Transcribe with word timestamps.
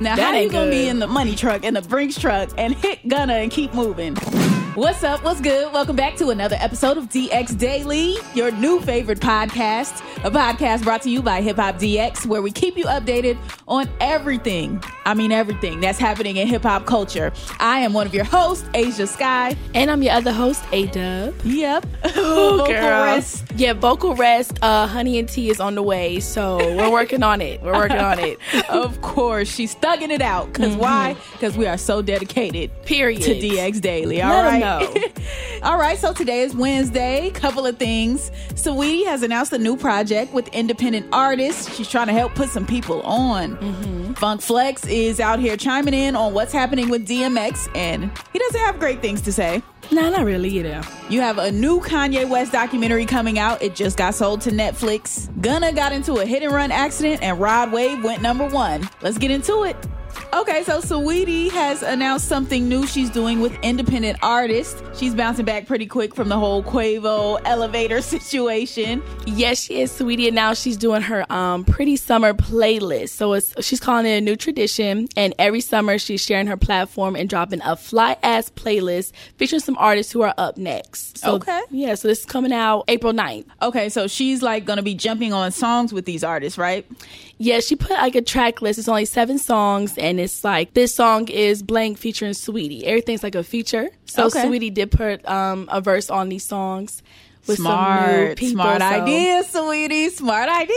Now, 0.00 0.16
That 0.16 0.34
how 0.34 0.40
you 0.40 0.50
gonna 0.50 0.70
be 0.70 0.88
in 0.88 0.98
the 0.98 1.06
money 1.06 1.34
truck 1.34 1.64
and 1.64 1.76
the 1.76 1.82
Brinks 1.82 2.18
truck 2.18 2.50
and 2.58 2.74
hit 2.74 3.06
Gunna 3.08 3.34
and 3.34 3.50
keep 3.50 3.72
moving? 3.74 4.16
What's 4.74 5.04
up? 5.04 5.22
What's 5.22 5.40
good? 5.40 5.72
Welcome 5.72 5.94
back 5.94 6.16
to 6.16 6.30
another 6.30 6.56
episode 6.58 6.96
of 6.98 7.04
DX 7.08 7.56
Daily, 7.58 8.16
your 8.34 8.50
new 8.50 8.80
favorite 8.80 9.20
podcast. 9.20 10.00
A 10.24 10.30
podcast 10.30 10.82
brought 10.82 11.02
to 11.02 11.10
you 11.10 11.22
by 11.22 11.42
Hip 11.42 11.56
Hop 11.56 11.76
DX, 11.76 12.26
where 12.26 12.42
we 12.42 12.50
keep 12.50 12.76
you 12.76 12.84
updated 12.86 13.36
on 13.68 13.88
everything. 14.00 14.82
I 15.06 15.14
mean, 15.14 15.30
everything 15.32 15.80
that's 15.80 15.98
happening 15.98 16.38
in 16.38 16.48
hip 16.48 16.62
hop 16.62 16.86
culture. 16.86 17.32
I 17.60 17.80
am 17.80 17.92
one 17.92 18.06
of 18.06 18.14
your 18.14 18.24
hosts, 18.24 18.66
Ashia 18.74 19.06
Skye. 19.06 19.54
And 19.74 19.90
I'm 19.90 20.02
your 20.02 20.12
other 20.14 20.32
host, 20.32 20.64
A 20.72 20.86
Dub. 20.86 21.34
Yep. 21.44 21.86
Oh, 22.16 22.56
Vocal 22.58 22.72
girl. 22.72 23.04
rest. 23.04 23.44
Yeah, 23.56 23.74
vocal 23.74 24.14
rest. 24.14 24.58
Uh, 24.62 24.86
Honey 24.86 25.18
and 25.18 25.28
Tea 25.28 25.50
is 25.50 25.60
on 25.60 25.74
the 25.74 25.82
way, 25.82 26.20
so 26.20 26.56
we're 26.76 26.90
working 26.90 27.22
on 27.22 27.40
it. 27.40 27.60
We're 27.62 27.74
working 27.74 27.98
on 27.98 28.18
it. 28.18 28.38
Of 28.70 29.00
course, 29.02 29.48
she's 29.48 29.74
thugging 29.74 30.10
it 30.10 30.22
out. 30.22 30.52
because 30.52 30.74
why? 30.76 31.16
Because 31.32 31.56
we 31.56 31.66
are 31.66 31.76
so 31.76 32.02
dedicated. 32.02 32.70
Period. 32.84 33.22
to 33.22 33.34
DX 33.34 33.80
Daily. 33.80 34.20
All 34.22 34.30
Let 34.30 34.44
right. 34.44 34.63
All 35.62 35.78
right. 35.78 35.98
So 35.98 36.12
today 36.12 36.42
is 36.42 36.54
Wednesday. 36.54 37.30
Couple 37.30 37.66
of 37.66 37.78
things. 37.78 38.30
Saweetie 38.54 39.06
has 39.06 39.22
announced 39.22 39.52
a 39.52 39.58
new 39.58 39.76
project 39.76 40.32
with 40.32 40.48
independent 40.48 41.06
artists. 41.12 41.74
She's 41.74 41.88
trying 41.88 42.06
to 42.08 42.12
help 42.12 42.34
put 42.34 42.48
some 42.48 42.66
people 42.66 43.02
on. 43.02 43.56
Mm-hmm. 43.56 44.14
Funk 44.14 44.40
Flex 44.40 44.86
is 44.86 45.20
out 45.20 45.38
here 45.38 45.56
chiming 45.56 45.94
in 45.94 46.16
on 46.16 46.34
what's 46.34 46.52
happening 46.52 46.88
with 46.88 47.06
DMX, 47.06 47.68
and 47.74 48.10
he 48.32 48.38
doesn't 48.38 48.60
have 48.60 48.78
great 48.78 49.00
things 49.00 49.20
to 49.22 49.32
say. 49.32 49.62
Nah, 49.90 50.10
not 50.10 50.24
really, 50.24 50.62
know. 50.62 50.82
You 51.10 51.20
have 51.20 51.38
a 51.38 51.52
new 51.52 51.80
Kanye 51.80 52.28
West 52.28 52.52
documentary 52.52 53.06
coming 53.06 53.38
out. 53.38 53.62
It 53.62 53.74
just 53.74 53.98
got 53.98 54.14
sold 54.14 54.40
to 54.42 54.50
Netflix. 54.50 55.28
Gunna 55.40 55.72
got 55.72 55.92
into 55.92 56.14
a 56.14 56.24
hit 56.24 56.42
and 56.42 56.52
run 56.52 56.72
accident, 56.72 57.22
and 57.22 57.38
Rod 57.38 57.70
Wave 57.72 58.02
went 58.02 58.22
number 58.22 58.46
one. 58.46 58.88
Let's 59.02 59.18
get 59.18 59.30
into 59.30 59.64
it. 59.64 59.76
Okay, 60.32 60.62
so 60.64 60.80
Saweetie 60.80 61.50
has 61.50 61.82
announced 61.82 62.26
something 62.28 62.68
new 62.68 62.86
she's 62.86 63.08
doing 63.10 63.40
with 63.40 63.56
independent 63.62 64.18
artists. 64.22 64.82
She's 64.98 65.14
bouncing 65.14 65.44
back 65.44 65.66
pretty 65.66 65.86
quick 65.86 66.14
from 66.14 66.28
the 66.28 66.36
whole 66.38 66.62
Quavo 66.62 67.40
elevator 67.44 68.00
situation. 68.34 69.02
Yes, 69.26 69.60
she 69.62 69.80
is, 69.80 69.92
Saweetie, 69.92 70.26
and 70.26 70.34
now 70.34 70.52
she's 70.54 70.76
doing 70.76 71.02
her 71.02 71.24
um 71.32 71.64
pretty 71.64 71.96
summer 71.96 72.34
playlist. 72.34 73.10
So 73.10 73.32
it's 73.34 73.54
she's 73.64 73.80
calling 73.80 74.06
it 74.06 74.18
a 74.18 74.20
new 74.20 74.36
tradition, 74.36 75.08
and 75.16 75.34
every 75.38 75.60
summer 75.60 75.98
she's 75.98 76.20
sharing 76.22 76.46
her 76.48 76.56
platform 76.56 77.14
and 77.16 77.28
dropping 77.28 77.60
a 77.62 77.76
fly 77.76 78.16
ass 78.22 78.50
playlist 78.50 79.12
featuring 79.38 79.60
some 79.60 79.76
artists 79.78 80.12
who 80.12 80.22
are 80.22 80.34
up 80.36 80.56
next. 80.56 81.18
So, 81.18 81.34
Okay. 81.36 81.60
Yeah, 81.70 81.94
so 81.94 82.08
this 82.08 82.20
is 82.20 82.26
coming 82.26 82.52
out 82.52 82.84
April 82.88 83.12
9th. 83.12 83.46
Okay, 83.62 83.88
so 83.88 84.06
she's 84.08 84.42
like 84.42 84.64
gonna 84.64 84.82
be 84.82 84.94
jumping 84.94 85.32
on 85.32 85.52
songs 85.52 85.92
with 85.92 86.04
these 86.04 86.24
artists, 86.24 86.58
right? 86.58 86.86
Yeah, 87.38 87.58
she 87.60 87.74
put 87.74 87.90
like 87.90 88.14
a 88.14 88.22
track 88.22 88.62
list. 88.62 88.78
It's 88.78 88.88
only 88.88 89.04
seven 89.06 89.38
songs, 89.38 89.98
and 90.04 90.20
it's 90.20 90.44
like 90.44 90.74
this 90.74 90.94
song 90.94 91.28
is 91.28 91.62
blank 91.62 91.98
featuring 91.98 92.32
Saweetie. 92.32 92.82
Everything's 92.84 93.22
like 93.22 93.34
a 93.34 93.42
feature. 93.44 93.88
So 94.06 94.26
Okay. 94.26 94.44
Saweetie 94.44 94.72
did 94.72 94.90
put 94.90 95.26
um, 95.28 95.68
a 95.72 95.80
verse 95.80 96.10
on 96.10 96.28
these 96.28 96.44
songs 96.44 97.02
with 97.46 97.58
some 97.58 97.64
new 97.64 97.70
smart, 97.70 98.38
people. 98.38 98.52
smart 98.62 98.80
so- 98.80 98.86
idea, 98.86 99.42
Saweetie. 99.44 100.10
Smart 100.10 100.48
idea. 100.48 100.76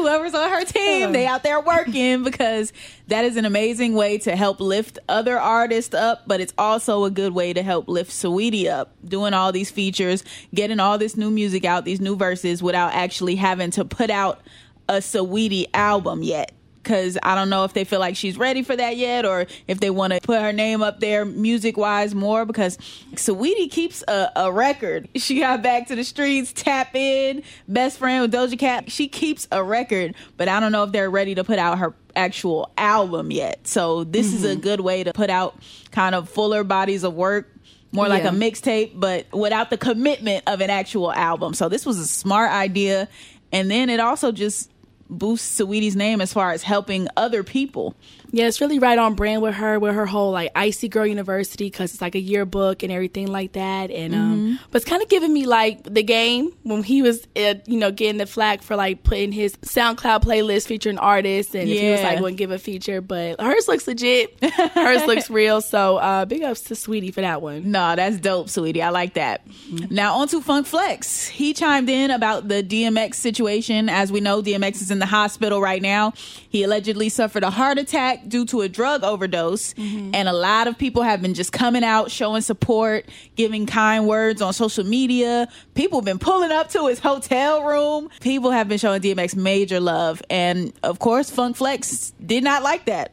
Whoever's 0.00 0.34
on 0.34 0.48
her 0.48 0.64
team, 0.64 1.12
they 1.12 1.26
out 1.26 1.42
there 1.42 1.60
working 1.60 2.22
because 2.22 2.72
that 3.08 3.24
is 3.24 3.36
an 3.36 3.44
amazing 3.44 3.94
way 3.94 4.16
to 4.18 4.34
help 4.34 4.60
lift 4.60 4.98
other 5.08 5.38
artists 5.38 5.94
up, 5.94 6.22
but 6.26 6.40
it's 6.40 6.54
also 6.56 7.04
a 7.04 7.10
good 7.10 7.34
way 7.34 7.52
to 7.52 7.62
help 7.62 7.88
lift 7.88 8.10
Saweetie 8.10 8.68
up. 8.68 8.94
Doing 9.06 9.34
all 9.34 9.52
these 9.52 9.70
features, 9.70 10.24
getting 10.54 10.80
all 10.80 10.96
this 10.98 11.16
new 11.16 11.30
music 11.30 11.64
out, 11.64 11.84
these 11.84 12.00
new 12.00 12.16
verses 12.16 12.62
without 12.62 12.94
actually 12.94 13.36
having 13.36 13.70
to 13.72 13.84
put 13.84 14.08
out 14.10 14.40
a 14.88 14.98
Saweetie 14.98 15.66
album 15.74 16.22
yet. 16.22 16.52
Cause 16.86 17.18
I 17.20 17.34
don't 17.34 17.50
know 17.50 17.64
if 17.64 17.72
they 17.72 17.82
feel 17.82 17.98
like 17.98 18.14
she's 18.14 18.38
ready 18.38 18.62
for 18.62 18.76
that 18.76 18.96
yet, 18.96 19.26
or 19.26 19.46
if 19.66 19.80
they 19.80 19.90
want 19.90 20.12
to 20.12 20.20
put 20.20 20.40
her 20.40 20.52
name 20.52 20.82
up 20.82 21.00
there 21.00 21.24
music 21.24 21.76
wise 21.76 22.14
more. 22.14 22.44
Because 22.44 22.78
Saweetie 23.14 23.70
keeps 23.70 24.04
a, 24.06 24.30
a 24.36 24.52
record. 24.52 25.08
She 25.16 25.40
got 25.40 25.62
back 25.62 25.88
to 25.88 25.96
the 25.96 26.04
streets, 26.04 26.52
tap 26.52 26.94
in, 26.94 27.42
best 27.66 27.98
friend 27.98 28.22
with 28.22 28.32
Doja 28.32 28.56
Cat. 28.56 28.90
She 28.92 29.08
keeps 29.08 29.48
a 29.50 29.64
record, 29.64 30.14
but 30.36 30.48
I 30.48 30.60
don't 30.60 30.70
know 30.70 30.84
if 30.84 30.92
they're 30.92 31.10
ready 31.10 31.34
to 31.34 31.42
put 31.42 31.58
out 31.58 31.78
her 31.78 31.92
actual 32.14 32.70
album 32.78 33.32
yet. 33.32 33.66
So 33.66 34.04
this 34.04 34.32
is 34.32 34.44
a 34.44 34.52
mm-hmm. 34.52 34.60
good 34.60 34.80
way 34.80 35.02
to 35.02 35.12
put 35.12 35.28
out 35.28 35.56
kind 35.90 36.14
of 36.14 36.28
fuller 36.28 36.62
bodies 36.64 37.02
of 37.02 37.14
work. 37.14 37.52
More 37.92 38.08
like 38.08 38.24
Yeah. 38.24 38.30
a 38.30 38.32
mixtape, 38.32 38.92
but 38.94 39.26
without 39.32 39.70
the 39.70 39.78
commitment 39.78 40.44
of 40.46 40.60
an 40.60 40.70
actual 40.70 41.12
album. 41.12 41.54
So 41.54 41.68
this 41.68 41.84
was 41.84 41.98
a 41.98 42.06
smart 42.06 42.52
idea. 42.52 43.08
And 43.52 43.70
then 43.70 43.88
it 43.90 44.00
also 44.00 44.32
just 44.32 44.70
boosts 45.08 45.60
Saweetie's 45.60 45.96
name 45.96 46.20
as 46.20 46.32
far 46.32 46.52
as 46.52 46.62
helping 46.62 47.08
other 47.16 47.42
people. 47.42 47.94
Yeah, 48.32 48.46
it's 48.46 48.60
really 48.60 48.78
right 48.78 48.98
on 48.98 49.14
brand 49.14 49.42
with 49.42 49.54
her, 49.54 49.78
with 49.78 49.94
her 49.94 50.06
whole 50.06 50.30
like 50.32 50.50
Icy 50.54 50.88
Girl 50.88 51.06
University, 51.06 51.66
because 51.66 51.92
it's 51.92 52.00
like 52.02 52.14
a 52.14 52.20
yearbook 52.20 52.82
and 52.82 52.92
everything 52.92 53.28
like 53.28 53.52
that. 53.52 53.90
And 53.90 54.14
Mm-hmm. 54.14 54.22
um, 54.22 54.58
but 54.70 54.82
it's 54.82 54.88
kind 54.90 55.02
of 55.02 55.08
giving 55.08 55.32
me 55.32 55.46
like 55.46 55.82
the 55.84 56.02
game 56.02 56.52
when 56.62 56.82
he 56.82 57.02
was, 57.02 57.26
uh, 57.36 57.54
you 57.66 57.78
know, 57.78 57.90
getting 57.90 58.18
the 58.18 58.26
flag 58.26 58.62
for 58.62 58.76
like 58.76 59.02
putting 59.02 59.32
his 59.32 59.56
SoundCloud 59.58 60.22
playlist 60.22 60.66
featuring 60.66 60.98
artists, 60.98 61.54
and 61.54 61.68
if 61.68 61.80
he 61.80 61.90
was 61.90 62.02
like 62.02 62.18
to 62.22 62.32
give 62.32 62.50
a 62.50 62.58
feature, 62.58 63.00
but 63.00 63.40
hers 63.40 63.68
looks 63.68 63.86
legit, 63.86 64.36
hers 64.42 65.04
looks 65.06 65.28
real. 65.30 65.60
So 65.60 65.96
uh, 65.98 66.24
big 66.24 66.42
ups 66.42 66.62
to 66.62 66.74
Saweetie 66.74 67.12
for 67.14 67.20
that 67.20 67.42
one. 67.42 67.70
No, 67.70 67.96
that's 67.96 68.18
dope, 68.18 68.48
Saweetie. 68.48 68.82
I 68.82 68.90
like 68.90 69.14
that. 69.14 69.46
Now 69.90 70.16
on 70.16 70.28
to 70.28 70.40
Funk 70.40 70.66
Flex. 70.66 71.26
He 71.26 71.52
chimed 71.54 71.88
in 71.88 72.10
about 72.10 72.48
the 72.48 72.62
DMX 72.62 73.14
situation. 73.14 73.88
As 73.88 74.10
we 74.12 74.20
know, 74.20 74.42
DMX 74.42 74.82
is 74.82 74.90
in 74.90 74.98
the 74.98 75.06
hospital 75.06 75.60
right 75.60 75.82
now. 75.82 76.12
He 76.48 76.62
allegedly 76.62 77.08
suffered 77.08 77.42
a 77.44 77.50
heart 77.50 77.78
attack 77.78 78.15
due 78.28 78.44
to 78.46 78.60
a 78.62 78.68
drug 78.68 79.02
overdose. 79.02 79.74
And 80.14 80.28
a 80.28 80.32
lot 80.32 80.66
of 80.68 80.78
people 80.78 81.02
have 81.02 81.22
been 81.22 81.34
just 81.34 81.52
coming 81.52 81.84
out, 81.84 82.10
showing 82.10 82.42
support, 82.42 83.06
giving 83.34 83.66
kind 83.66 84.06
words 84.06 84.42
on 84.42 84.52
social 84.52 84.84
media. 84.84 85.48
People 85.74 86.00
have 86.00 86.04
been 86.04 86.18
pulling 86.18 86.50
up 86.52 86.70
to 86.70 86.86
his 86.86 86.98
hotel 86.98 87.62
room. 87.64 88.08
People 88.20 88.50
have 88.50 88.68
been 88.68 88.78
showing 88.78 89.00
DMX 89.02 89.36
major 89.36 89.80
love. 89.80 90.22
And 90.30 90.72
of 90.82 90.98
course, 90.98 91.30
Funk 91.30 91.56
Flex 91.56 92.12
did 92.24 92.44
not 92.44 92.62
like 92.62 92.86
that. 92.86 93.12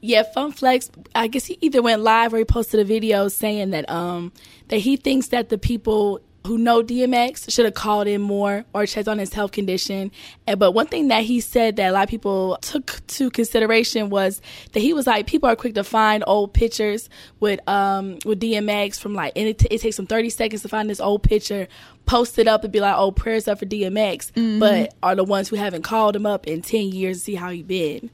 Yeah, 0.00 0.22
Funk 0.32 0.56
Flex. 0.56 0.90
I 1.14 1.26
guess 1.26 1.44
he 1.46 1.58
either 1.60 1.82
went 1.82 2.02
live 2.02 2.32
or 2.32 2.38
he 2.38 2.44
posted 2.44 2.78
a 2.80 2.84
video 2.84 3.28
saying 3.28 3.70
that 3.70 3.88
um 3.90 4.32
that 4.68 4.78
he 4.78 4.96
thinks 4.96 5.28
that 5.28 5.48
the 5.48 5.58
people 5.58 6.20
who 6.46 6.56
know 6.56 6.82
DMX 6.82 7.50
should 7.50 7.64
have 7.66 7.74
called 7.74 8.06
in 8.06 8.20
more 8.22 8.64
or 8.72 8.86
checked 8.86 9.08
on 9.08 9.18
his 9.18 9.32
health 9.34 9.52
condition. 9.52 10.10
And 10.46 10.58
but 10.58 10.72
one 10.72 10.86
thing 10.86 11.08
that 11.08 11.24
he 11.24 11.40
said 11.40 11.76
that 11.76 11.90
a 11.90 11.92
lot 11.92 12.04
of 12.04 12.08
people 12.08 12.58
took 12.62 13.00
to 13.08 13.30
consideration 13.30 14.08
was 14.08 14.40
that 14.72 14.80
he 14.80 14.92
was 14.94 15.06
like 15.06 15.26
people 15.26 15.48
are 15.48 15.56
quick 15.56 15.74
to 15.74 15.84
find 15.84 16.24
old 16.26 16.54
pictures 16.54 17.10
with 17.40 17.60
um 17.68 18.18
with 18.24 18.40
DMX 18.40 18.98
from 18.98 19.14
like 19.14 19.32
and 19.36 19.48
it, 19.48 19.58
t- 19.58 19.68
it 19.70 19.80
takes 19.80 19.96
them 19.96 20.06
30 20.06 20.30
seconds 20.30 20.62
to 20.62 20.68
find 20.68 20.88
this 20.88 21.00
old 21.00 21.22
picture 21.22 21.68
post 22.06 22.38
it 22.38 22.48
up 22.48 22.64
and 22.64 22.72
be 22.72 22.80
like 22.80 22.94
oh 22.96 23.12
prayers 23.12 23.46
up 23.48 23.58
for 23.58 23.66
DMX 23.66 24.30
but 24.58 24.94
are 25.02 25.14
the 25.14 25.24
ones 25.24 25.48
who 25.48 25.56
haven't 25.56 25.82
called 25.82 26.16
him 26.16 26.24
up 26.24 26.46
in 26.46 26.62
10 26.62 26.92
years 26.92 27.18
to 27.18 27.24
see 27.24 27.34
how 27.34 27.50
he 27.50 27.62
been. 27.62 28.10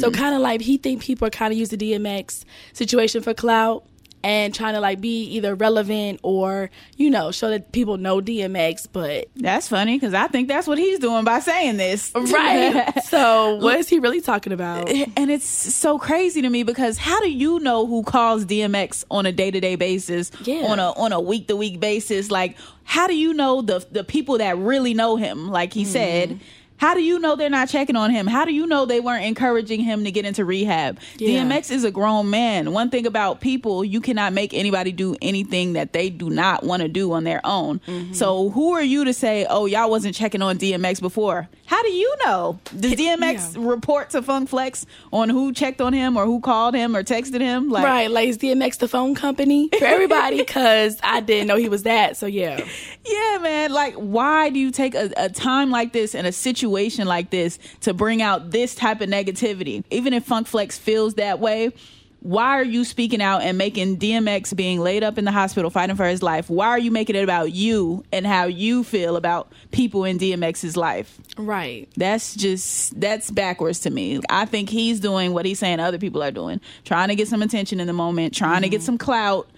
So 0.00 0.10
kind 0.10 0.34
of 0.34 0.40
like 0.40 0.60
he 0.62 0.76
think 0.78 1.02
people 1.02 1.26
are 1.26 1.30
kind 1.30 1.52
of 1.52 1.58
use 1.58 1.68
the 1.70 1.76
DMX 1.76 2.44
situation 2.72 3.22
for 3.22 3.34
clout, 3.34 3.84
and 4.24 4.52
trying 4.54 4.74
to 4.74 4.80
like 4.80 5.00
be 5.00 5.22
either 5.24 5.54
relevant 5.54 6.20
or 6.22 6.70
you 6.96 7.08
know 7.10 7.30
show 7.30 7.50
that 7.50 7.72
people 7.72 7.96
know 7.96 8.20
DMX. 8.20 8.86
But 8.92 9.28
That's 9.36 9.68
funny 9.68 9.96
because 9.96 10.14
I 10.14 10.26
think 10.28 10.48
that's 10.48 10.66
what 10.66 10.78
he's 10.78 10.98
doing 10.98 11.24
by 11.24 11.40
saying 11.40 11.76
this. 11.76 12.10
right, 12.14 12.92
so 13.04 13.56
what 13.62 13.78
is 13.78 13.88
he 13.88 13.98
really 13.98 14.20
talking 14.20 14.52
about? 14.52 14.88
and 15.16 15.30
it's 15.30 15.46
so 15.46 15.98
crazy 15.98 16.42
to 16.42 16.48
me 16.50 16.62
because 16.62 16.98
how 16.98 17.20
do 17.20 17.30
you 17.30 17.58
know 17.60 17.86
who 17.86 18.02
calls 18.02 18.44
DMX 18.44 19.04
on 19.10 19.26
a 19.26 19.32
day 19.32 19.50
to 19.50 19.60
day 19.60 19.76
basis, 19.76 20.30
Yeah. 20.44 20.66
on 20.66 20.78
a 20.78 20.90
on 20.92 21.12
a 21.12 21.20
week 21.20 21.46
to 21.48 21.56
week 21.56 21.78
basis? 21.80 22.30
Like, 22.30 22.56
how 22.84 23.06
do 23.06 23.16
you 23.16 23.32
know 23.34 23.62
the 23.62 23.86
the 23.92 24.04
people 24.04 24.38
that 24.38 24.58
really 24.58 24.94
know 24.94 25.16
him? 25.16 25.48
Like 25.48 25.72
he 25.72 25.82
Mm-hmm. 25.82 25.92
said. 25.92 26.40
How 26.78 26.94
do 26.94 27.02
you 27.02 27.18
know 27.18 27.36
they're 27.36 27.50
not 27.50 27.68
checking 27.68 27.96
on 27.96 28.10
him? 28.10 28.26
How 28.26 28.44
do 28.44 28.52
you 28.52 28.66
know 28.66 28.86
they 28.86 29.00
weren't 29.00 29.24
encouraging 29.24 29.80
him 29.80 30.04
to 30.04 30.10
get 30.10 30.24
into 30.24 30.44
rehab? 30.44 30.98
Yeah. 31.18 31.42
DMX 31.44 31.70
is 31.70 31.84
a 31.84 31.90
grown 31.90 32.30
man. 32.30 32.72
One 32.72 32.88
thing 32.90 33.06
about 33.06 33.40
people, 33.40 33.84
you 33.84 34.00
cannot 34.00 34.32
make 34.32 34.54
anybody 34.54 34.92
do 34.92 35.16
anything 35.20 35.74
that 35.74 35.92
they 35.92 36.08
do 36.10 36.30
not 36.30 36.64
want 36.64 36.82
to 36.82 36.88
do 36.88 37.12
on 37.12 37.24
their 37.24 37.40
own. 37.44 37.80
Mm-hmm. 37.86 38.12
So 38.14 38.50
who 38.50 38.72
are 38.72 38.82
you 38.82 39.04
to 39.04 39.12
say, 39.12 39.46
"Oh, 39.48 39.66
y'all 39.66 39.90
wasn't 39.90 40.14
checking 40.14 40.40
on 40.42 40.56
DMX 40.58 41.00
before"? 41.00 41.48
How 41.66 41.82
do 41.82 41.90
you 41.90 42.14
know? 42.24 42.58
Does 42.78 42.94
DMX 42.94 43.54
Yeah. 43.56 43.68
report 43.68 44.10
to 44.10 44.22
Funk 44.22 44.48
Flex 44.48 44.86
on 45.12 45.28
who 45.28 45.52
checked 45.52 45.80
on 45.82 45.92
him 45.92 46.16
or 46.16 46.24
who 46.24 46.40
called 46.40 46.74
him 46.74 46.96
or 46.96 47.02
texted 47.02 47.40
him? 47.40 47.68
Like, 47.68 47.84
right, 47.84 48.10
like 48.10 48.28
is 48.28 48.38
DMX 48.38 48.78
the 48.78 48.88
phone 48.88 49.14
company 49.14 49.68
for 49.78 49.84
everybody? 49.84 50.36
Because 50.48 50.98
I 51.02 51.20
didn't 51.20 51.46
know 51.48 51.56
he 51.56 51.68
was 51.68 51.82
that. 51.82 52.16
So 52.16 52.24
yeah, 52.26 52.64
yeah, 53.04 53.38
man. 53.42 53.72
Like, 53.72 53.94
why 53.94 54.48
do 54.48 54.58
you 54.58 54.70
take 54.70 54.94
a, 54.94 55.10
a 55.16 55.28
time 55.28 55.70
like 55.70 55.92
this 55.92 56.14
in 56.14 56.24
a 56.24 56.32
situation 56.68 57.06
like 57.06 57.30
this 57.30 57.58
to 57.80 57.94
bring 57.94 58.22
out 58.22 58.50
this 58.50 58.74
type 58.74 59.00
of 59.00 59.08
negativity? 59.08 59.84
Even 59.90 60.12
if 60.12 60.24
Funk 60.24 60.46
Flex 60.46 60.78
feels 60.78 61.14
that 61.14 61.40
way, 61.40 61.72
why 62.20 62.58
are 62.58 62.64
you 62.64 62.84
speaking 62.84 63.22
out 63.22 63.42
and 63.42 63.56
making 63.56 63.98
DMX 63.98 64.54
being 64.54 64.80
laid 64.80 65.04
up 65.04 65.18
in 65.18 65.24
the 65.24 65.30
hospital 65.30 65.70
fighting 65.70 65.94
for 65.94 66.04
his 66.04 66.22
life? 66.22 66.50
Why 66.50 66.66
are 66.66 66.78
you 66.78 66.90
making 66.90 67.14
it 67.14 67.22
about 67.22 67.52
you 67.52 68.04
and 68.12 68.26
how 68.26 68.46
you 68.46 68.82
feel 68.82 69.16
about 69.16 69.52
people 69.70 70.04
in 70.04 70.18
DMX's 70.18 70.76
life? 70.76 71.18
right. 71.36 71.88
That's 71.96 72.34
just 72.34 73.00
that's 73.00 73.30
backwards 73.30 73.80
to 73.80 73.90
me. 73.90 74.20
I 74.28 74.44
think 74.46 74.68
he's 74.68 74.98
doing 74.98 75.32
what 75.32 75.46
he's 75.46 75.60
saying 75.60 75.78
other 75.78 75.98
people 75.98 76.22
are 76.22 76.32
doing, 76.32 76.60
trying 76.84 77.08
to 77.08 77.14
get 77.14 77.28
some 77.28 77.42
attention 77.42 77.78
in 77.78 77.86
the 77.86 77.92
moment, 77.92 78.34
trying 78.34 78.62
to 78.62 78.68
get 78.68 78.78
mm-hmm. 78.78 78.86
some 78.86 78.98
clout. 78.98 79.48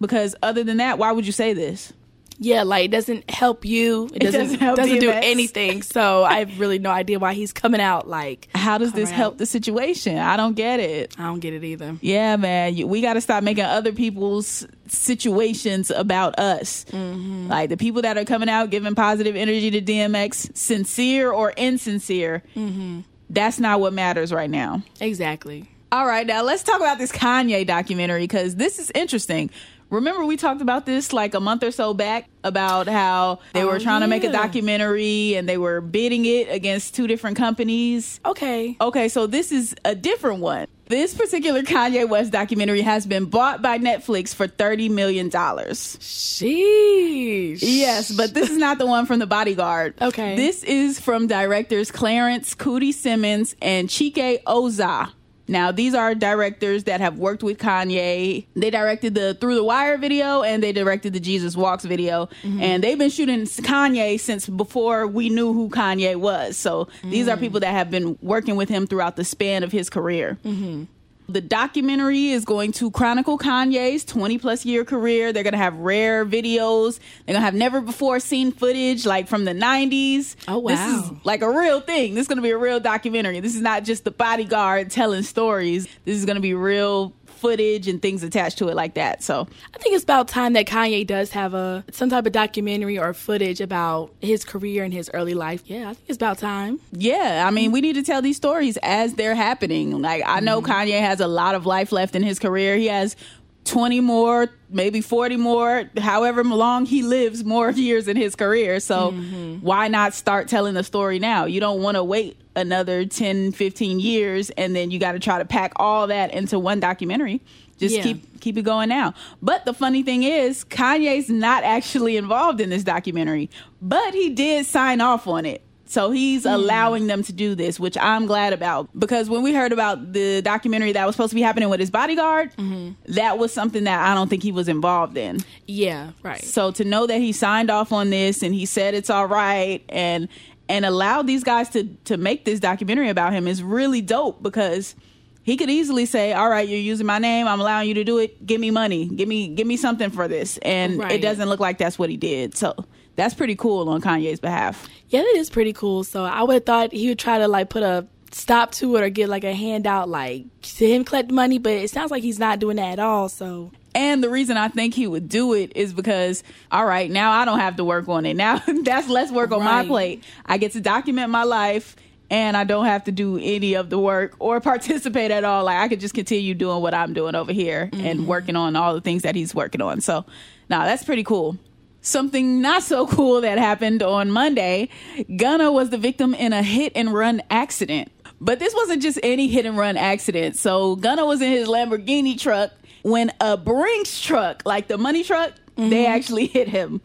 Because 0.00 0.34
other 0.42 0.64
than 0.64 0.78
that, 0.78 0.98
why 0.98 1.12
would 1.12 1.26
you 1.26 1.32
say 1.32 1.52
this? 1.52 1.92
Yeah, 2.42 2.62
like 2.62 2.86
it 2.86 2.90
doesn't 2.90 3.30
help 3.30 3.66
you. 3.66 4.08
It 4.14 4.20
doesn't 4.20 4.40
doesn't 4.40 4.60
help 4.60 4.76
doesn't 4.78 4.98
do 4.98 5.10
anything. 5.10 5.82
So 5.82 6.24
I 6.24 6.38
have 6.38 6.58
really 6.58 6.78
no 6.78 6.90
idea 6.90 7.18
why 7.18 7.34
he's 7.34 7.52
coming 7.52 7.82
out. 7.82 8.08
Like 8.08 8.48
How 8.54 8.78
does 8.78 8.92
this 8.92 9.10
coming 9.10 9.16
help 9.16 9.34
out. 9.34 9.38
the 9.38 9.46
situation? 9.46 10.16
I 10.16 10.38
don't 10.38 10.54
get 10.54 10.80
it. 10.80 11.14
I 11.18 11.24
don't 11.24 11.40
get 11.40 11.52
it 11.52 11.64
either. 11.64 11.98
Yeah, 12.00 12.36
man, 12.36 12.88
we 12.88 13.02
got 13.02 13.14
to 13.14 13.20
stop 13.20 13.44
making 13.44 13.64
other 13.64 13.92
people's 13.92 14.66
situations 14.88 15.90
about 15.90 16.38
us. 16.38 16.86
Mm-hmm. 16.86 17.48
Like 17.48 17.68
the 17.68 17.76
people 17.76 18.00
that 18.02 18.16
are 18.16 18.24
coming 18.24 18.48
out 18.48 18.70
giving 18.70 18.94
positive 18.94 19.36
energy 19.36 19.70
to 19.72 19.82
DMX, 19.82 20.56
sincere 20.56 21.30
or 21.30 21.52
insincere. 21.52 22.42
Mm-hmm. 22.56 23.00
That's 23.28 23.60
not 23.60 23.80
what 23.80 23.92
matters 23.92 24.32
right 24.32 24.50
now. 24.50 24.82
Exactly. 24.98 25.68
All 25.92 26.06
right, 26.06 26.26
now 26.26 26.42
let's 26.42 26.62
talk 26.62 26.76
about 26.76 26.98
this 26.98 27.12
Kanye 27.12 27.66
documentary 27.66 28.22
because 28.22 28.56
this 28.56 28.78
is 28.78 28.90
interesting. 28.94 29.50
Remember, 29.90 30.24
we 30.24 30.36
talked 30.36 30.60
about 30.62 30.86
this 30.86 31.12
like 31.12 31.34
a 31.34 31.40
month 31.40 31.64
or 31.64 31.72
so 31.72 31.92
back 31.94 32.28
about 32.44 32.86
how 32.86 33.40
they 33.52 33.64
were 33.64 33.74
Oh, 33.74 33.78
trying 33.78 34.00
to 34.02 34.06
make 34.06 34.22
a 34.24 34.30
documentary 34.32 35.34
and 35.34 35.48
they 35.48 35.58
were 35.58 35.80
bidding 35.80 36.24
it 36.24 36.48
against 36.50 36.94
two 36.94 37.06
different 37.08 37.36
companies. 37.36 38.20
Okay. 38.24 38.76
Okay, 38.80 39.08
so 39.08 39.26
this 39.26 39.50
is 39.52 39.74
a 39.84 39.94
different 39.96 40.40
one. 40.40 40.66
This 40.86 41.14
particular 41.14 41.62
Kanye 41.62 42.08
West 42.08 42.32
documentary 42.32 42.80
has 42.80 43.06
been 43.06 43.26
bought 43.26 43.62
by 43.62 43.78
Netflix 43.78 44.34
for 44.34 44.48
$30 44.48 44.90
million. 44.90 45.30
Sheesh. 45.30 47.58
Yes, 47.62 48.10
but 48.10 48.34
this 48.34 48.50
is 48.50 48.56
not 48.56 48.78
the 48.78 48.86
one 48.86 49.06
from 49.06 49.18
The 49.20 49.26
Bodyguard. 49.26 49.94
Okay. 50.00 50.34
This 50.36 50.64
is 50.64 50.98
from 50.98 51.26
directors 51.26 51.90
Clarence 51.92 52.54
Coodie 52.54 52.94
Simmons 52.94 53.54
and 53.62 53.88
Chike 53.88 54.42
Ozah. 54.44 55.12
Now, 55.50 55.72
these 55.72 55.94
are 55.94 56.14
directors 56.14 56.84
that 56.84 57.00
have 57.00 57.18
worked 57.18 57.42
with 57.42 57.58
Kanye. 57.58 58.46
They 58.54 58.70
directed 58.70 59.16
the 59.16 59.34
Through 59.34 59.56
the 59.56 59.64
Wire 59.64 59.98
video 59.98 60.42
and 60.42 60.62
they 60.62 60.72
directed 60.72 61.12
the 61.12 61.18
Jesus 61.18 61.56
Walks 61.56 61.84
video. 61.84 62.26
Mm-hmm. 62.42 62.62
And 62.62 62.84
they've 62.84 62.96
been 62.96 63.10
shooting 63.10 63.42
Kanye 63.42 64.20
since 64.20 64.48
before 64.48 65.08
we 65.08 65.28
knew 65.28 65.52
who 65.52 65.68
Kanye 65.68 66.14
was. 66.14 66.56
So 66.56 66.86
these 67.02 67.26
are 67.26 67.36
mm. 67.36 67.40
people 67.40 67.60
that 67.60 67.72
have 67.72 67.90
been 67.90 68.16
working 68.22 68.54
with 68.54 68.68
him 68.68 68.86
throughout 68.86 69.16
the 69.16 69.24
span 69.24 69.64
of 69.64 69.72
his 69.72 69.90
career. 69.90 70.38
Mm-hmm. 70.44 70.84
The 71.32 71.40
documentary 71.40 72.30
is 72.30 72.44
going 72.44 72.72
to 72.72 72.90
chronicle 72.90 73.38
Kanye's 73.38 74.04
20 74.04 74.38
plus 74.38 74.64
year 74.66 74.84
career. 74.84 75.32
They're 75.32 75.44
going 75.44 75.52
to 75.52 75.58
have 75.58 75.76
rare 75.76 76.26
videos. 76.26 76.98
They're 76.98 77.34
going 77.34 77.40
to 77.40 77.44
have 77.44 77.54
never 77.54 77.80
before 77.80 78.18
seen 78.18 78.50
footage 78.50 79.06
like 79.06 79.28
from 79.28 79.44
the 79.44 79.54
90s. 79.54 80.34
Oh, 80.48 80.58
wow. 80.58 80.70
This 80.70 81.04
is 81.04 81.12
like 81.24 81.42
a 81.42 81.50
real 81.50 81.80
thing. 81.80 82.14
This 82.14 82.22
is 82.22 82.28
going 82.28 82.38
to 82.38 82.42
be 82.42 82.50
a 82.50 82.58
real 82.58 82.80
documentary. 82.80 83.38
This 83.40 83.54
is 83.54 83.60
not 83.60 83.84
just 83.84 84.04
the 84.04 84.10
bodyguard 84.10 84.90
telling 84.90 85.22
stories. 85.22 85.86
This 86.04 86.16
is 86.16 86.24
going 86.24 86.36
to 86.36 86.42
be 86.42 86.54
real 86.54 87.14
footage 87.40 87.88
and 87.88 88.02
things 88.02 88.22
attached 88.22 88.58
to 88.58 88.68
it 88.68 88.76
like 88.76 88.94
that. 88.94 89.22
So, 89.22 89.48
I 89.74 89.78
think 89.78 89.94
it's 89.94 90.04
about 90.04 90.28
time 90.28 90.52
that 90.52 90.66
Kanye 90.66 91.06
does 91.06 91.30
have 91.30 91.54
a 91.54 91.84
some 91.90 92.10
type 92.10 92.26
of 92.26 92.32
documentary 92.32 92.98
or 92.98 93.12
footage 93.14 93.60
about 93.60 94.14
his 94.20 94.44
career 94.44 94.84
and 94.84 94.92
his 94.92 95.10
early 95.14 95.34
life. 95.34 95.62
Yeah, 95.64 95.90
I 95.90 95.94
think 95.94 96.08
it's 96.08 96.16
about 96.16 96.38
time. 96.38 96.78
yeah, 96.92 97.44
I 97.46 97.50
mean, 97.50 97.72
we 97.72 97.80
need 97.80 97.94
to 97.94 98.02
tell 98.02 98.20
these 98.22 98.36
stories 98.36 98.76
as 98.82 99.14
they're 99.14 99.34
happening. 99.34 100.02
Like, 100.02 100.22
I 100.26 100.40
know 100.40 100.60
mm-hmm. 100.60 100.70
Kanye 100.70 101.00
has 101.00 101.19
a 101.20 101.28
lot 101.28 101.54
of 101.54 101.66
life 101.66 101.92
left 101.92 102.14
in 102.14 102.22
his 102.22 102.38
career. 102.38 102.76
He 102.76 102.86
has 102.86 103.16
20 103.64 104.00
more, 104.00 104.48
maybe 104.68 105.00
40 105.00 105.36
more, 105.36 105.84
however 105.98 106.42
long 106.42 106.86
he 106.86 107.02
lives, 107.02 107.44
more 107.44 107.70
years 107.72 108.08
in 108.08 108.16
his 108.16 108.34
career. 108.34 108.80
So, 108.80 109.12
mm-hmm. 109.12 109.56
why 109.56 109.88
not 109.88 110.14
start 110.14 110.48
telling 110.48 110.74
the 110.74 110.84
story 110.84 111.18
now? 111.18 111.44
You 111.44 111.60
don't 111.60 111.82
want 111.82 111.96
to 111.96 112.04
wait 112.04 112.36
another 112.56 113.04
10, 113.04 113.52
15 113.52 114.00
years 114.00 114.50
and 114.50 114.74
then 114.74 114.90
you 114.90 114.98
got 114.98 115.12
to 115.12 115.18
try 115.18 115.38
to 115.38 115.44
pack 115.44 115.72
all 115.76 116.08
that 116.08 116.32
into 116.34 116.58
one 116.58 116.80
documentary. 116.80 117.40
Just 117.78 117.96
Yeah. 117.96 118.02
keep 118.02 118.40
keep 118.40 118.58
it 118.58 118.62
going 118.62 118.88
now. 118.88 119.14
But 119.40 119.64
the 119.64 119.72
funny 119.72 120.02
thing 120.02 120.22
is, 120.22 120.64
Kanye's 120.64 121.30
not 121.30 121.62
actually 121.64 122.16
involved 122.16 122.60
in 122.60 122.70
this 122.70 122.82
documentary, 122.84 123.48
but 123.80 124.12
he 124.14 124.30
did 124.30 124.66
sign 124.66 125.00
off 125.00 125.26
on 125.26 125.46
it. 125.46 125.62
So 125.90 126.12
he's 126.12 126.44
hmm. 126.44 126.50
allowing 126.50 127.08
them 127.08 127.24
to 127.24 127.32
do 127.32 127.56
this, 127.56 127.80
which 127.80 127.98
I'm 127.98 128.26
glad 128.26 128.52
about. 128.52 128.88
Because 128.96 129.28
when 129.28 129.42
we 129.42 129.52
heard 129.52 129.72
about 129.72 130.12
the 130.12 130.40
documentary 130.40 130.92
that 130.92 131.04
was 131.04 131.16
supposed 131.16 131.30
to 131.30 131.34
be 131.34 131.42
happening 131.42 131.68
with 131.68 131.80
his 131.80 131.90
bodyguard, 131.90 132.54
mm-hmm. 132.54 132.92
that 133.12 133.38
was 133.38 133.52
something 133.52 133.82
that 133.84 134.00
I 134.00 134.14
don't 134.14 134.30
think 134.30 134.44
he 134.44 134.52
was 134.52 134.68
involved 134.68 135.16
in. 135.16 135.40
Yeah, 135.66 136.12
right. 136.22 136.44
So 136.44 136.70
to 136.70 136.84
know 136.84 137.08
that 137.08 137.18
he 137.18 137.32
signed 137.32 137.70
off 137.70 137.90
on 137.90 138.10
this 138.10 138.44
and 138.44 138.54
he 138.54 138.66
said 138.66 138.94
it's 138.94 139.10
all 139.10 139.26
right 139.26 139.82
and 139.88 140.28
and 140.68 140.84
allowed 140.84 141.26
these 141.26 141.42
guys 141.42 141.68
to 141.70 141.82
to 142.04 142.16
make 142.16 142.44
this 142.44 142.60
documentary 142.60 143.08
about 143.08 143.32
him 143.32 143.48
is 143.48 143.60
really 143.60 144.00
dope 144.00 144.44
because 144.44 144.94
he 145.42 145.56
could 145.56 145.70
easily 145.70 146.06
say, 146.06 146.32
"All 146.32 146.48
right, 146.48 146.68
you're 146.68 146.78
using 146.78 147.06
my 147.06 147.18
name. 147.18 147.48
I'm 147.48 147.60
allowing 147.60 147.88
you 147.88 147.94
to 147.94 148.04
do 148.04 148.18
it. 148.18 148.46
Give 148.46 148.60
me 148.60 148.70
money. 148.70 149.06
Give 149.06 149.26
me 149.26 149.48
give 149.48 149.66
me 149.66 149.76
something 149.76 150.10
for 150.10 150.28
this." 150.28 150.56
And 150.58 151.02
it 151.10 151.20
doesn't 151.20 151.48
look 151.48 151.58
like 151.58 151.78
that's 151.78 151.98
what 151.98 152.10
he 152.10 152.16
did. 152.16 152.56
So 152.56 152.76
that's 153.20 153.34
pretty 153.34 153.54
cool 153.54 153.88
on 153.88 154.00
Kanye's 154.00 154.40
behalf. 154.40 154.88
Yeah, 155.08 155.20
that 155.20 155.34
is 155.36 155.50
pretty 155.50 155.72
cool. 155.72 156.04
So 156.04 156.24
I 156.24 156.42
would 156.42 156.54
have 156.54 156.64
thought 156.64 156.92
he 156.92 157.08
would 157.08 157.18
try 157.18 157.38
to 157.38 157.48
like 157.48 157.68
put 157.68 157.82
a 157.82 158.06
stop 158.32 158.72
to 158.72 158.96
it 158.96 159.02
or 159.02 159.10
get 159.10 159.28
like 159.28 159.44
a 159.44 159.52
handout 159.52 160.08
like 160.08 160.46
to 160.62 160.88
him 160.88 161.04
collect 161.04 161.30
money, 161.30 161.58
but 161.58 161.72
it 161.72 161.90
sounds 161.90 162.10
like 162.10 162.22
he's 162.22 162.38
not 162.38 162.60
doing 162.60 162.76
that 162.76 162.92
at 162.92 162.98
all. 162.98 163.28
So 163.28 163.72
And 163.94 164.22
the 164.24 164.30
reason 164.30 164.56
I 164.56 164.68
think 164.68 164.94
he 164.94 165.06
would 165.06 165.28
do 165.28 165.52
it 165.52 165.72
is 165.74 165.92
because, 165.92 166.42
all 166.72 166.86
right, 166.86 167.10
now 167.10 167.32
I 167.32 167.44
don't 167.44 167.58
have 167.58 167.76
to 167.76 167.84
work 167.84 168.08
on 168.08 168.24
it. 168.24 168.34
Now 168.34 168.58
that's 168.84 169.08
less 169.08 169.30
work 169.30 169.52
on 169.52 169.64
my 169.64 169.84
plate. 169.84 170.24
I 170.46 170.56
get 170.56 170.72
to 170.72 170.80
document 170.80 171.30
my 171.30 171.42
life 171.42 171.96
and 172.30 172.56
I 172.56 172.64
don't 172.64 172.86
have 172.86 173.04
to 173.04 173.12
do 173.12 173.36
any 173.36 173.74
of 173.74 173.90
the 173.90 173.98
work 173.98 174.36
or 174.38 174.60
participate 174.62 175.30
at 175.30 175.44
all. 175.44 175.64
Like 175.64 175.78
I 175.78 175.88
could 175.88 176.00
just 176.00 176.14
continue 176.14 176.54
doing 176.54 176.80
what 176.80 176.94
I'm 176.94 177.12
doing 177.12 177.34
over 177.34 177.52
here 177.52 177.90
and 177.92 178.20
mm-hmm. 178.20 178.26
working 178.26 178.56
on 178.56 178.76
all 178.76 178.94
the 178.94 179.00
things 179.02 179.22
that 179.22 179.34
he's 179.34 179.54
working 179.54 179.82
on. 179.82 180.00
So, 180.00 180.24
now 180.70 180.84
that's 180.84 181.04
pretty 181.04 181.24
cool. 181.24 181.58
Something 182.02 182.60
not 182.60 182.82
so 182.82 183.06
cool 183.06 183.40
that 183.42 183.58
happened 183.58 184.02
on 184.02 184.30
Monday. 184.30 184.88
Gunna 185.36 185.70
was 185.70 185.90
the 185.90 185.98
victim 185.98 186.34
in 186.34 186.52
a 186.52 186.62
hit 186.62 186.92
and 186.94 187.12
run 187.12 187.42
accident. 187.50 188.10
But 188.40 188.58
this 188.58 188.74
wasn't 188.74 189.02
just 189.02 189.18
any 189.22 189.48
hit 189.48 189.66
and 189.66 189.76
run 189.76 189.96
accident. 189.98 190.56
So 190.56 190.96
Gunna 190.96 191.26
was 191.26 191.42
in 191.42 191.50
his 191.50 191.68
Lamborghini 191.68 192.38
truck 192.40 192.72
when 193.02 193.32
a 193.40 193.56
Brinks 193.56 194.20
truck, 194.20 194.62
like 194.64 194.88
the 194.88 194.98
money 194.98 195.24
truck, 195.24 195.52
they 195.76 195.82
mm-hmm. 195.82 196.12
actually 196.12 196.46
hit 196.46 196.68
him. 196.68 197.00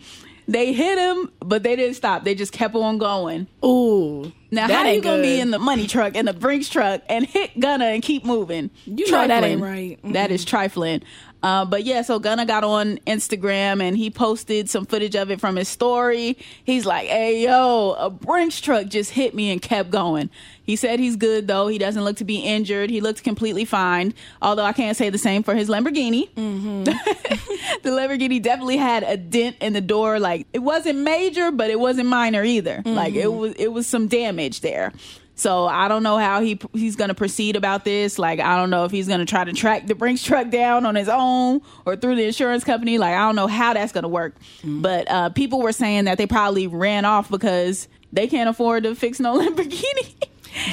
They 0.47 0.73
hit 0.73 0.99
him, 0.99 1.31
but 1.39 1.63
they 1.63 1.75
didn't 1.75 1.95
stop. 1.95 2.23
They 2.23 2.35
just 2.35 2.51
kept 2.51 2.75
on 2.75 2.99
going. 2.99 3.47
ooh, 3.63 4.31
Now, 4.51 4.67
how 4.67 4.87
you 4.87 5.01
gonna 5.01 5.21
be 5.21 5.39
in 5.39 5.49
the 5.49 5.57
money 5.57 5.87
truck 5.87 6.15
and 6.15 6.27
the 6.27 6.33
Brinks 6.33 6.69
truck 6.69 7.01
and 7.09 7.25
hit 7.25 7.59
Gunna 7.59 7.85
and 7.85 8.03
keep 8.03 8.23
moving? 8.23 8.69
You 8.85 9.09
know 9.11 9.27
that 9.27 9.43
ain't 9.43 9.59
Trifling. 9.59 9.97
right. 10.03 10.13
That 10.13 10.31
is 10.31 10.45
trifling. 10.45 11.01
Uh, 11.45 11.63
but 11.63 11.83
yeah, 11.83 12.01
so 12.01 12.17
Gunna 12.17 12.43
got 12.43 12.63
on 12.63 12.97
Instagram 13.05 13.79
and 13.79 13.95
he 13.95 14.09
posted 14.09 14.67
some 14.67 14.83
footage 14.83 15.15
of 15.15 15.29
it 15.29 15.39
from 15.39 15.57
his 15.57 15.69
story. 15.69 16.39
He's 16.63 16.87
like, 16.87 17.07
"Hey 17.07 17.43
yo, 17.43 17.95
a 17.99 18.09
Brinks 18.09 18.59
truck 18.59 18.87
just 18.87 19.11
hit 19.11 19.35
me 19.35 19.51
and 19.51 19.61
kept 19.61 19.91
going." 19.91 20.31
He 20.63 20.75
said 20.75 20.99
he's 20.99 21.15
good 21.15 21.47
though. 21.47 21.67
He 21.67 21.77
doesn't 21.77 22.03
look 22.03 22.17
to 22.17 22.23
be 22.23 22.37
injured. 22.37 22.89
He 22.89 22.99
looked 22.99 23.23
completely 23.23 23.63
fine. 23.63 24.15
Although 24.41 24.63
I 24.63 24.73
can't 24.73 24.97
say 24.97 25.11
the 25.11 25.19
same 25.19 25.43
for 25.43 25.53
his 25.53 25.69
Lamborghini. 25.69 26.31
Mm-hmm. 26.33 26.83
the 27.83 27.91
Lamborghini 27.91 28.41
definitely 28.41 28.77
had 28.77 29.03
a 29.03 29.15
dent 29.15 29.57
in 29.61 29.73
the 29.73 29.81
door. 29.81 30.19
Like 30.19 30.47
it 30.51 30.59
wasn't 30.63 30.97
major, 30.97 31.51
but 31.51 31.69
it 31.69 31.79
wasn't 31.79 32.09
minor 32.09 32.43
either. 32.43 32.77
Mm-hmm. 32.77 32.95
Like 32.95 33.13
it 33.13 33.31
was 33.31 33.53
it 33.59 33.71
was 33.71 33.85
some 33.85 34.07
damage 34.07 34.61
there. 34.61 34.93
So 35.35 35.65
I 35.65 35.87
don't 35.89 36.03
know 36.03 36.17
how 36.17 36.41
he 36.41 36.59
he's 36.73 36.95
going 36.95 37.09
to 37.09 37.13
proceed 37.13 37.55
about 37.55 37.83
this. 37.83 38.17
Like 38.17 38.39
I 38.39 38.55
don't 38.57 38.69
know 38.69 38.85
if 38.85 38.91
he's 38.91 39.07
going 39.07 39.19
to 39.19 39.25
try 39.25 39.43
to 39.43 39.53
track 39.53 39.85
the 39.85 39.95
Brinks 39.95 40.23
truck 40.23 40.49
down 40.49 40.85
on 40.85 40.95
his 40.95 41.09
own 41.09 41.61
or 41.85 41.95
through 41.95 42.15
the 42.15 42.25
insurance 42.25 42.63
company. 42.63 42.97
Like 42.97 43.15
I 43.15 43.19
don't 43.19 43.35
know 43.35 43.47
how 43.47 43.73
that's 43.73 43.91
going 43.91 44.03
to 44.03 44.09
work. 44.09 44.35
Mm-hmm. 44.59 44.81
But 44.81 45.11
uh, 45.11 45.29
people 45.29 45.61
were 45.61 45.73
saying 45.73 46.05
that 46.05 46.17
they 46.17 46.25
probably 46.25 46.67
ran 46.67 47.05
off 47.05 47.29
because 47.29 47.87
they 48.13 48.27
can't 48.27 48.49
afford 48.49 48.83
to 48.83 48.95
fix 48.95 49.19
no 49.19 49.37
Lamborghini. 49.39 50.13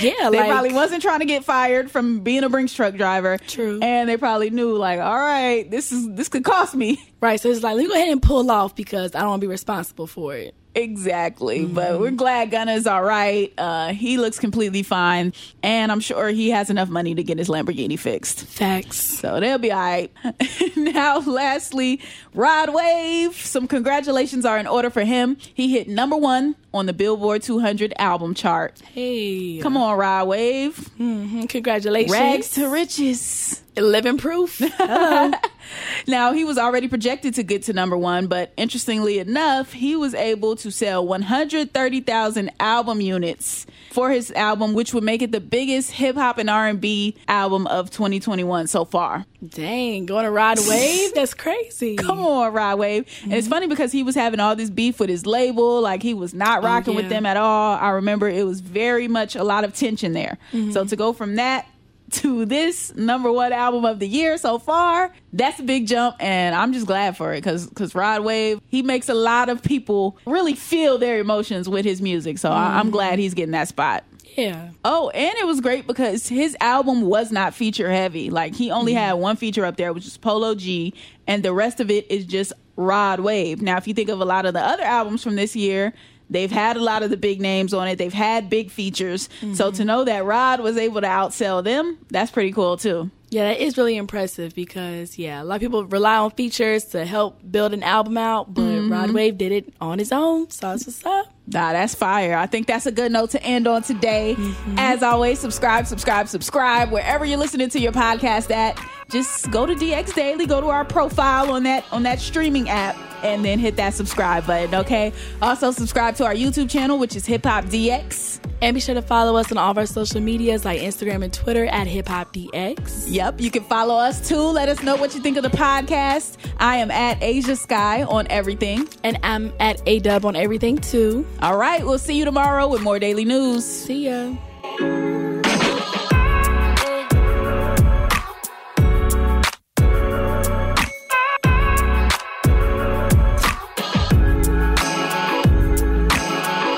Yeah, 0.00 0.30
they 0.30 0.38
like, 0.38 0.48
probably 0.48 0.72
wasn't 0.72 1.02
trying 1.02 1.18
to 1.18 1.24
get 1.24 1.44
fired 1.44 1.90
from 1.90 2.20
being 2.20 2.44
a 2.44 2.48
Brinks 2.48 2.72
truck 2.72 2.94
driver. 2.94 3.36
True, 3.38 3.80
and 3.82 4.08
they 4.08 4.16
probably 4.16 4.50
knew 4.50 4.76
like, 4.76 5.00
all 5.00 5.18
right, 5.18 5.68
this 5.68 5.90
is 5.90 6.08
this 6.12 6.28
could 6.28 6.44
cost 6.44 6.74
me. 6.74 7.04
Right, 7.20 7.40
so 7.40 7.50
it's 7.50 7.62
like 7.62 7.74
let 7.76 7.82
me 7.82 7.88
go 7.88 7.94
ahead 7.94 8.08
and 8.08 8.22
pull 8.22 8.48
off 8.50 8.76
because 8.76 9.14
I 9.14 9.20
don't 9.20 9.30
want 9.30 9.40
to 9.40 9.46
be 9.46 9.50
responsible 9.50 10.06
for 10.06 10.36
it. 10.36 10.54
Exactly. 10.74 11.60
Mm-hmm. 11.60 11.74
But 11.74 12.00
we're 12.00 12.10
glad 12.12 12.50
Gunna's 12.50 12.86
all 12.86 13.02
right. 13.02 13.52
Uh, 13.58 13.88
he 13.88 14.16
looks 14.16 14.38
completely 14.38 14.82
fine. 14.82 15.32
And 15.62 15.92
I'm 15.92 16.00
sure 16.00 16.28
he 16.28 16.50
has 16.50 16.70
enough 16.70 16.88
money 16.88 17.14
to 17.14 17.22
get 17.22 17.38
his 17.38 17.48
Lamborghini 17.48 17.98
fixed. 17.98 18.44
Facts. 18.46 18.96
So 19.02 19.38
they'll 19.40 19.58
be 19.58 19.70
all 19.70 19.80
right. 19.80 20.10
now, 20.76 21.18
lastly, 21.18 22.00
Rod 22.34 22.72
Wave. 22.72 23.34
Some 23.34 23.68
congratulations 23.68 24.44
are 24.44 24.58
in 24.58 24.66
order 24.66 24.90
for 24.90 25.04
him. 25.04 25.36
He 25.52 25.72
hit 25.72 25.88
number 25.88 26.16
one 26.16 26.56
on 26.74 26.86
the 26.86 26.92
Billboard 26.92 27.42
200 27.42 27.92
album 27.98 28.34
chart. 28.34 28.80
Hey. 28.80 29.58
Come 29.60 29.76
on, 29.76 29.98
Rod 29.98 30.28
Wave. 30.28 30.76
Mm-hmm. 30.98 31.44
Congratulations. 31.44 32.12
Rags 32.12 32.50
to 32.52 32.68
riches. 32.68 33.62
Living 33.76 34.18
proof. 34.18 34.60
now, 36.06 36.32
he 36.32 36.44
was 36.44 36.58
already 36.58 36.88
projected 36.88 37.34
to 37.34 37.42
get 37.42 37.62
to 37.64 37.72
number 37.72 37.96
one, 37.96 38.26
but 38.26 38.52
interestingly 38.56 39.18
enough, 39.18 39.72
he 39.72 39.96
was 39.96 40.14
able 40.14 40.56
to 40.56 40.70
sell 40.70 41.06
130,000 41.06 42.50
album 42.60 43.00
units 43.00 43.66
for 43.90 44.10
his 44.10 44.30
album, 44.32 44.74
which 44.74 44.92
would 44.92 45.04
make 45.04 45.22
it 45.22 45.32
the 45.32 45.40
biggest 45.40 45.92
hip 45.92 46.16
hop 46.16 46.36
and 46.36 46.50
R&B 46.50 47.16
album 47.28 47.66
of 47.66 47.90
2021 47.90 48.66
so 48.66 48.84
far. 48.84 49.24
Dang, 49.46 50.06
going 50.06 50.24
to 50.24 50.30
ride 50.30 50.58
Wave? 50.68 51.14
That's 51.14 51.34
crazy. 51.34 51.96
Come 51.96 52.20
on, 52.20 52.52
ride 52.52 52.74
Wave. 52.74 53.06
Mm-hmm. 53.06 53.24
And 53.24 53.34
it's 53.34 53.48
funny 53.48 53.66
because 53.66 53.90
he 53.90 54.02
was 54.02 54.14
having 54.14 54.38
all 54.38 54.54
this 54.54 54.70
beef 54.70 55.00
with 55.00 55.08
his 55.08 55.26
label. 55.26 55.80
Like, 55.80 56.02
he 56.02 56.14
was 56.14 56.32
not 56.32 56.62
rocking 56.62 56.94
oh, 56.94 56.98
yeah. 56.98 57.02
with 57.02 57.10
them 57.10 57.26
at 57.26 57.36
all. 57.36 57.76
I 57.76 57.90
remember 57.90 58.28
it 58.28 58.46
was 58.46 58.60
very 58.60 59.08
much 59.08 59.34
a 59.34 59.42
lot 59.42 59.64
of 59.64 59.74
tension 59.74 60.12
there. 60.12 60.38
Mm-hmm. 60.52 60.70
So 60.70 60.84
to 60.84 60.96
go 60.96 61.12
from 61.12 61.36
that 61.36 61.66
to 62.12 62.44
this 62.44 62.94
number 62.94 63.32
one 63.32 63.52
album 63.52 63.84
of 63.84 63.98
the 63.98 64.06
year 64.06 64.36
so 64.36 64.58
far. 64.58 65.12
That's 65.32 65.58
a 65.58 65.62
big 65.62 65.86
jump, 65.86 66.16
and 66.20 66.54
I'm 66.54 66.72
just 66.72 66.86
glad 66.86 67.16
for 67.16 67.32
it 67.32 67.38
because 67.38 67.66
because 67.66 67.94
Rod 67.94 68.22
Wave 68.22 68.60
he 68.68 68.82
makes 68.82 69.08
a 69.08 69.14
lot 69.14 69.48
of 69.48 69.62
people 69.62 70.18
really 70.26 70.54
feel 70.54 70.98
their 70.98 71.18
emotions 71.18 71.68
with 71.68 71.84
his 71.84 72.02
music. 72.02 72.38
So 72.38 72.50
mm. 72.50 72.54
I'm 72.54 72.90
glad 72.90 73.18
he's 73.18 73.34
getting 73.34 73.52
that 73.52 73.68
spot. 73.68 74.04
Yeah. 74.36 74.70
Oh, 74.84 75.10
and 75.10 75.34
it 75.38 75.46
was 75.46 75.60
great 75.60 75.86
because 75.86 76.28
his 76.28 76.56
album 76.60 77.02
was 77.02 77.30
not 77.30 77.54
feature 77.54 77.90
heavy. 77.90 78.30
Like 78.30 78.54
he 78.54 78.70
only 78.70 78.92
mm. 78.92 78.96
had 78.96 79.14
one 79.14 79.36
feature 79.36 79.64
up 79.64 79.76
there, 79.76 79.92
which 79.92 80.06
is 80.06 80.16
Polo 80.16 80.54
G, 80.54 80.94
and 81.26 81.42
the 81.42 81.52
rest 81.52 81.80
of 81.80 81.90
it 81.90 82.10
is 82.10 82.24
just 82.24 82.52
Rod 82.76 83.20
Wave. 83.20 83.60
Now, 83.60 83.76
if 83.76 83.86
you 83.86 83.94
think 83.94 84.08
of 84.08 84.20
a 84.20 84.24
lot 84.24 84.46
of 84.46 84.54
the 84.54 84.60
other 84.60 84.82
albums 84.82 85.22
from 85.22 85.36
this 85.36 85.54
year, 85.54 85.92
They've 86.32 86.50
had 86.50 86.76
a 86.76 86.80
lot 86.80 87.02
of 87.02 87.10
the 87.10 87.16
big 87.16 87.40
names 87.40 87.74
on 87.74 87.88
it. 87.88 87.96
They've 87.96 88.12
had 88.12 88.48
big 88.48 88.70
features. 88.70 89.28
Mm-hmm. 89.40 89.54
So 89.54 89.70
to 89.70 89.84
know 89.84 90.04
that 90.04 90.24
Rod 90.24 90.60
was 90.60 90.76
able 90.78 91.02
to 91.02 91.06
outsell 91.06 91.62
them, 91.62 91.98
that's 92.10 92.30
pretty 92.30 92.52
cool 92.52 92.76
too. 92.76 93.10
Yeah, 93.28 93.48
that 93.48 93.62
is 93.62 93.78
really 93.78 93.96
impressive 93.96 94.54
because 94.54 95.18
yeah, 95.18 95.42
a 95.42 95.44
lot 95.44 95.54
of 95.54 95.60
people 95.62 95.84
rely 95.86 96.16
on 96.16 96.32
features 96.32 96.84
to 96.86 97.06
help 97.06 97.40
build 97.50 97.72
an 97.72 97.82
album 97.82 98.18
out, 98.18 98.52
but 98.52 98.62
mm-hmm. 98.62 98.92
Rod 98.92 99.10
Wave 99.12 99.38
did 99.38 99.52
it 99.52 99.72
on 99.80 99.98
his 99.98 100.12
own. 100.12 100.50
So 100.50 100.68
that's 100.68 100.86
what's 100.86 101.04
up. 101.06 101.32
Nah, 101.46 101.72
that's 101.72 101.94
fire. 101.94 102.36
I 102.36 102.46
think 102.46 102.66
that's 102.66 102.86
a 102.86 102.92
good 102.92 103.10
note 103.10 103.30
to 103.30 103.42
end 103.42 103.66
on 103.66 103.82
today. 103.82 104.36
Mm-hmm. 104.38 104.78
As 104.78 105.02
always, 105.02 105.38
subscribe, 105.38 105.86
subscribe, 105.86 106.28
subscribe 106.28 106.92
wherever 106.92 107.24
you're 107.24 107.38
listening 107.38 107.70
to 107.70 107.80
your 107.80 107.92
podcast 107.92 108.50
at. 108.50 108.78
Just 109.12 109.50
go 109.50 109.66
to 109.66 109.74
DX 109.74 110.14
Daily, 110.14 110.46
go 110.46 110.60
to 110.60 110.68
our 110.68 110.84
profile 110.84 111.52
on 111.52 111.64
that 111.64 111.84
on 111.92 112.02
that 112.04 112.18
streaming 112.18 112.70
app 112.70 112.96
and 113.22 113.44
then 113.44 113.58
hit 113.58 113.76
that 113.76 113.94
subscribe 113.94 114.46
button, 114.46 114.74
okay? 114.74 115.12
Also, 115.40 115.70
subscribe 115.70 116.16
to 116.16 116.24
our 116.24 116.34
YouTube 116.34 116.68
channel, 116.68 116.98
which 116.98 117.14
is 117.14 117.26
Hip 117.26 117.44
Hop 117.44 117.66
DX. 117.66 118.40
And 118.62 118.74
be 118.74 118.80
sure 118.80 118.94
to 118.94 119.02
follow 119.02 119.36
us 119.36 119.50
on 119.50 119.58
all 119.58 119.70
of 119.72 119.78
our 119.78 119.86
social 119.86 120.20
medias 120.20 120.64
like 120.64 120.80
Instagram 120.80 121.24
and 121.24 121.32
Twitter 121.32 121.66
at 121.66 121.86
Hip 121.86 122.08
Hop 122.08 122.32
DX. 122.32 123.06
Yep, 123.08 123.40
you 123.40 123.50
can 123.50 123.64
follow 123.64 123.96
us 123.96 124.26
too. 124.26 124.40
Let 124.40 124.68
us 124.68 124.82
know 124.82 124.96
what 124.96 125.14
you 125.14 125.20
think 125.20 125.36
of 125.36 125.42
the 125.42 125.50
podcast. 125.50 126.36
I 126.58 126.76
am 126.76 126.90
at 126.90 127.20
Ashia 127.20 127.56
Skye 127.56 128.04
on 128.04 128.26
everything. 128.28 128.88
And 129.04 129.18
I'm 129.22 129.52
at 129.60 129.82
A 129.86 129.98
Dub 129.98 130.24
on 130.24 130.36
everything 130.36 130.78
too. 130.78 131.26
All 131.40 131.56
right, 131.56 131.84
we'll 131.84 131.98
see 131.98 132.18
you 132.18 132.24
tomorrow 132.24 132.68
with 132.68 132.82
more 132.82 132.98
daily 132.98 133.24
news. 133.24 133.64
See 133.64 134.08
ya. 134.08 135.11